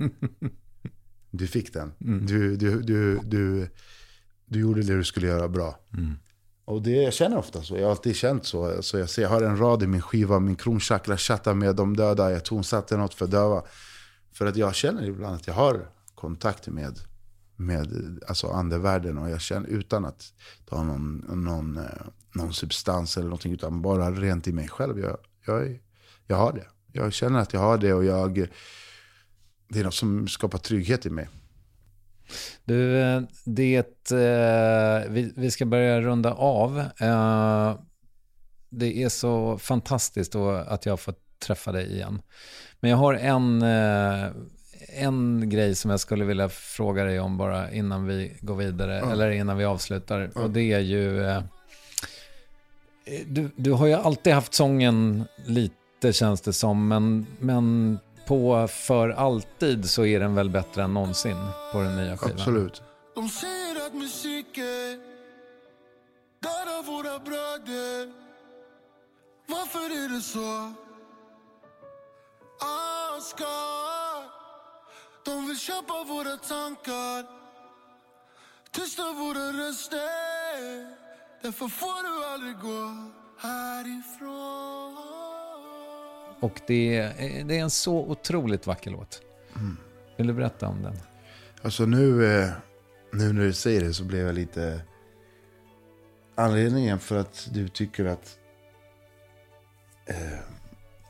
[1.30, 1.92] du fick den.
[2.00, 2.26] Mm.
[2.26, 3.68] Du, du, du, du,
[4.46, 5.78] du gjorde det du skulle göra bra.
[5.96, 6.16] Mm.
[6.64, 7.76] Och det, jag känner ofta så.
[7.76, 8.82] Jag har alltid känt så.
[8.82, 11.96] så jag, ser, jag har en rad i min skiva, min kronchakra chattar med de
[11.96, 12.30] döda.
[12.30, 13.62] Jag tonsatte något för döva.
[14.32, 16.98] För att jag känner ibland att jag har kontakt med,
[17.56, 17.88] med
[18.28, 19.18] alltså andevärlden.
[19.18, 20.32] Och jag känner utan att
[20.64, 21.80] ta någon, någon,
[22.34, 24.98] någon substans eller någonting, utan bara rent i mig själv.
[24.98, 25.80] Jag, jag,
[26.26, 26.66] jag har det.
[26.92, 28.48] Jag känner att jag har det och jag,
[29.70, 31.28] det är något som skapar trygghet i mig.
[32.64, 36.78] Du, eh, det, eh, vi, vi ska börja runda av.
[36.78, 37.74] Eh,
[38.70, 42.22] det är så fantastiskt då att jag fått träffa dig igen.
[42.80, 43.62] Men jag har en,
[44.88, 49.30] en grej som jag skulle vilja fråga dig om bara innan vi går vidare, eller
[49.30, 50.30] innan vi avslutar.
[50.34, 51.34] Och det är ju...
[53.26, 57.98] Du, du har ju alltid haft sången lite känns det som, men, men
[58.30, 61.36] på För alltid så är den väl bättre än någonsin
[61.72, 62.36] på den nya skivan.
[62.38, 62.82] Absolut.
[63.14, 65.00] De säger att musiken
[66.40, 68.12] dödar våra bröder.
[69.46, 70.72] Varför är det så?
[73.16, 74.30] Askar.
[75.24, 77.26] De vill köpa våra tankar.
[78.70, 80.96] Tysta våra röster.
[81.42, 85.09] Därför får du aldrig gå härifrån.
[86.40, 89.22] Och det är, det är en så otroligt vacker låt.
[90.16, 90.96] Vill du berätta om den?
[91.62, 92.50] Alltså nu, eh,
[93.12, 94.82] nu när du säger det så blev jag lite...
[96.34, 98.38] Anledningen för att du tycker att
[100.06, 100.38] eh,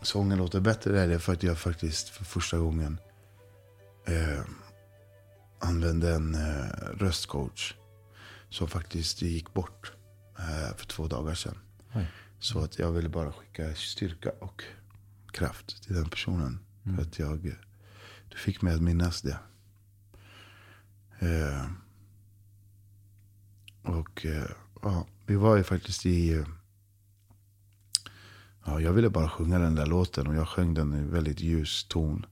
[0.03, 2.99] sången låter bättre är för att jag faktiskt för första gången
[4.07, 4.41] eh,
[5.59, 7.75] använde en eh, röstcoach
[8.49, 9.93] som faktiskt gick bort
[10.39, 11.59] eh, för två dagar sedan.
[11.95, 12.07] Oj.
[12.39, 14.65] Så att jag ville bara skicka styrka och
[15.33, 16.59] kraft till den personen.
[16.97, 17.57] För att jag,
[18.29, 19.39] du fick mig att minnas det.
[21.19, 21.67] Eh,
[23.83, 24.51] och eh,
[24.83, 26.33] ja, vi var ju faktiskt i...
[26.33, 26.47] Eh,
[28.65, 31.85] ja, jag ville bara sjunga den där låten och jag sjöng den i väldigt ljus
[31.89, 32.27] ton.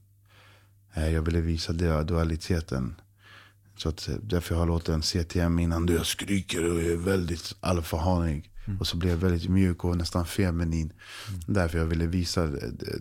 [0.93, 2.95] Eh, jag ville visa dualiteten.
[3.77, 7.55] Så att, eh, därför har jag låten CTM innan du jag skriker och är väldigt
[7.59, 8.48] alfahanig.
[8.79, 10.93] Och så blev jag väldigt mjuk och nästan feminin.
[11.47, 12.49] Därför jag ville visa eh,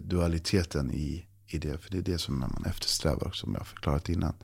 [0.00, 1.78] dualiteten i, i det.
[1.78, 4.34] För det är det som man eftersträvar, som jag förklarat innan.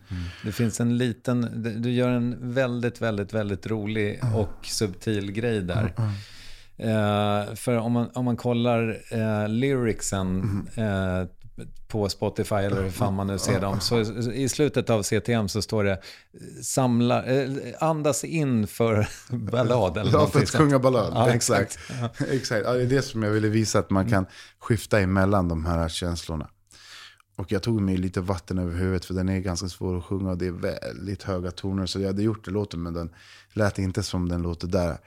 [0.44, 5.94] Det finns en liten, du gör en väldigt, väldigt, väldigt rolig och subtil grej där.
[6.76, 11.24] Eh, för om man, om man kollar eh, lyricsen eh,
[11.88, 13.80] på Spotify eller hur fan man nu ser dem.
[13.80, 14.00] Så
[14.32, 16.00] i slutet av CTM så står det
[16.62, 19.96] samla, eh, andas in för ballad.
[19.96, 21.12] Eller Ja, för att sjunga ballad.
[21.14, 21.78] Ja, exakt.
[22.30, 22.66] exakt.
[22.66, 24.26] Ja, det är det som jag ville visa, att man kan
[24.58, 26.48] skifta emellan de här känslorna.
[27.36, 30.30] Och jag tog mig lite vatten över huvudet, för den är ganska svår att sjunga
[30.30, 31.86] och det är väldigt höga toner.
[31.86, 33.10] Så jag hade gjort det låten, men den
[33.52, 34.98] lät inte som den låter där.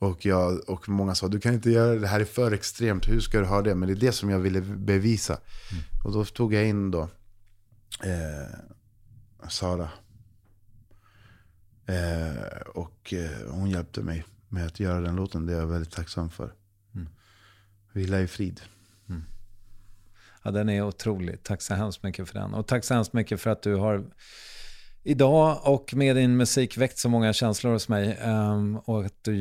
[0.00, 3.08] Och, jag, och många sa, du kan inte göra det, det här är för extremt,
[3.08, 3.74] hur ska du ha det?
[3.74, 5.40] Men det är det som jag ville bevisa.
[6.04, 7.02] Och då tog jag in då
[8.04, 9.88] eh, Sara.
[11.86, 15.46] Eh, och eh, hon hjälpte mig med att göra den låten.
[15.46, 16.54] Det är jag väldigt tacksam för.
[17.92, 18.60] Vila i frid.
[20.42, 21.42] Ja, den är otrolig.
[21.42, 22.54] Tack så hemskt mycket för den.
[22.54, 24.04] Och tack så hemskt mycket för att du har
[25.02, 28.18] idag och med din musik väckt så många känslor hos mig.
[28.20, 29.36] ehm, och att du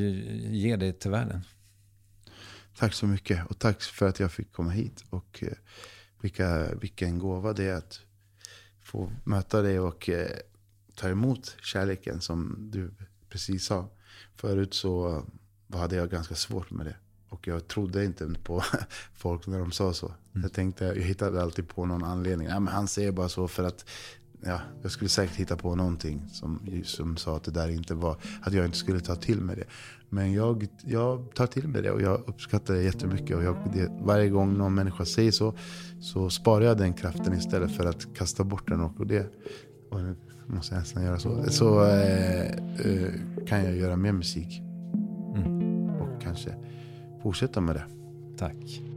[0.49, 1.41] ger det till världen.
[2.77, 3.45] Tack så mycket.
[3.49, 5.03] Och tack för att jag fick komma hit.
[5.09, 5.57] Och eh,
[6.21, 7.99] vilka, vilken gåva det är att
[8.81, 10.29] få möta dig och eh,
[10.95, 12.91] ta emot kärleken som du
[13.29, 13.89] precis sa.
[14.35, 15.23] Förut så
[15.73, 16.95] hade jag ganska svårt med det.
[17.29, 18.63] Och jag trodde inte på
[19.13, 20.13] folk när de sa så.
[20.33, 22.47] Jag tänkte, jag hittade alltid på någon anledning.
[22.47, 23.85] Ja, men han säger bara så för att
[24.41, 28.17] ja, jag skulle säkert hitta på någonting som, som sa att det där inte var,
[28.41, 29.65] att jag inte skulle ta till mig det.
[30.09, 33.37] Men jag, jag tar till mig det och jag uppskattar det jättemycket.
[33.37, 35.53] Och jag, det, varje gång någon människa säger så,
[36.01, 38.81] så sparar jag den kraften istället för att kasta bort den.
[38.81, 39.27] Och det
[39.89, 41.43] och nu måste jag nästan göra så.
[41.49, 43.13] Så eh, eh,
[43.47, 44.61] kan jag göra mer musik.
[45.99, 46.55] Och kanske
[47.23, 47.83] fortsätta med det.
[48.37, 48.88] Tack.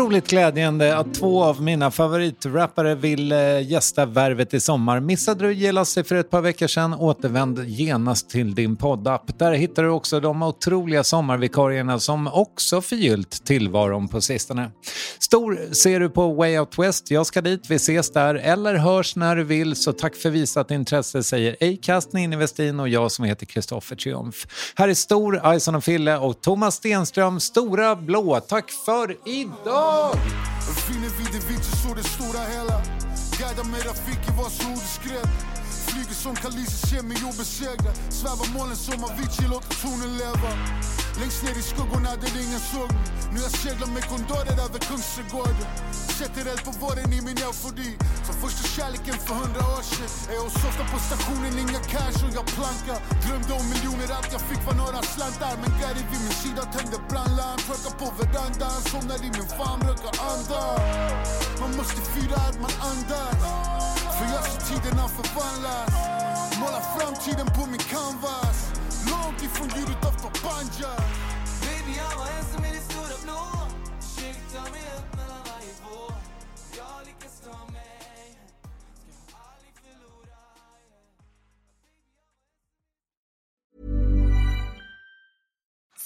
[0.00, 5.00] Otroligt glädjande att två av mina favoritrappare vill eh, gästa Värvet i sommar.
[5.00, 6.94] Missade du Gelasse för ett par veckor sedan?
[6.94, 9.38] Återvänd genast till din poddapp.
[9.38, 14.70] Där hittar du också de otroliga sommarvikarierna som också förgyllt tillvaron på sistone.
[15.18, 17.10] Stor ser du på Way Out West.
[17.10, 19.76] Jag ska dit, vi ses där eller hörs när du vill.
[19.76, 24.46] Så tack för visat intresse säger Acast, Ninni Westin och jag som heter Kristoffer Triumf.
[24.74, 28.40] Här är Stor, Ison och Fille och Thomas Stenström, Stora Blå.
[28.40, 29.89] Tack för idag!
[30.68, 32.82] En fine vid det vita så det stora hela.
[33.38, 35.26] Guida med Rafiki vars ord är
[35.86, 37.96] Flyger som Khaleesi, ser mig obesegrad.
[38.08, 40.50] Svävar molnen som Avicii, låter tonen leva.
[41.20, 45.66] Längst ner i skuggorna där ingen såg mig Nu jag seglar med kondorer över Kungsträdgården
[46.20, 47.90] Sätter eld på våren i min eufori.
[48.26, 50.10] Som första kärleken för hundra år sedan.
[50.32, 52.98] Är hos ofta på stationen, inga cash och jag plankar.
[53.24, 55.54] Drömde om miljoner, allt jag fick var några slantar.
[55.62, 57.58] Men Gary vid min sida tände brandlarm.
[57.66, 60.76] Twerkar på verandan, somnar i min famn, röker andar
[61.60, 63.40] Man måste fira att man andas.
[64.16, 65.90] För jag ser tiderna förvandlas.
[66.60, 68.69] Målar framtiden på min canvas.
[69.08, 70.94] Lonki van jullie dacht van Panja
[71.60, 72.29] Baby, I'm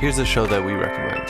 [0.00, 1.28] Here's a show that we recommend.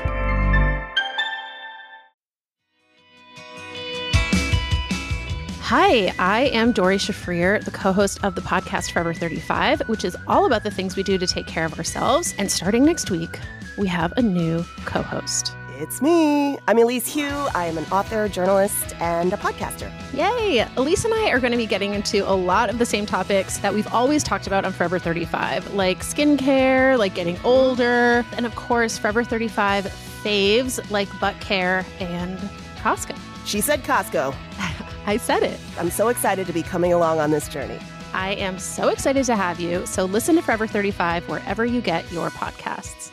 [5.59, 10.17] Hi, I am Dory Shafrir, the co host of the podcast Forever 35, which is
[10.29, 12.33] all about the things we do to take care of ourselves.
[12.39, 13.41] And starting next week,
[13.77, 15.53] we have a new co host.
[15.81, 16.59] It's me.
[16.69, 17.49] I'm Elise Hugh.
[17.55, 19.91] I am an author, journalist, and a podcaster.
[20.13, 20.69] Yay!
[20.77, 23.57] Elise and I are going to be getting into a lot of the same topics
[23.57, 28.55] that we've always talked about on Forever 35, like skincare, like getting older, and of
[28.57, 29.87] course, Forever 35
[30.23, 32.39] faves like butt care and
[32.83, 33.17] Costco.
[33.47, 34.35] She said Costco.
[35.07, 35.59] I said it.
[35.79, 37.79] I'm so excited to be coming along on this journey.
[38.13, 39.87] I am so excited to have you.
[39.87, 43.13] So listen to Forever 35 wherever you get your podcasts.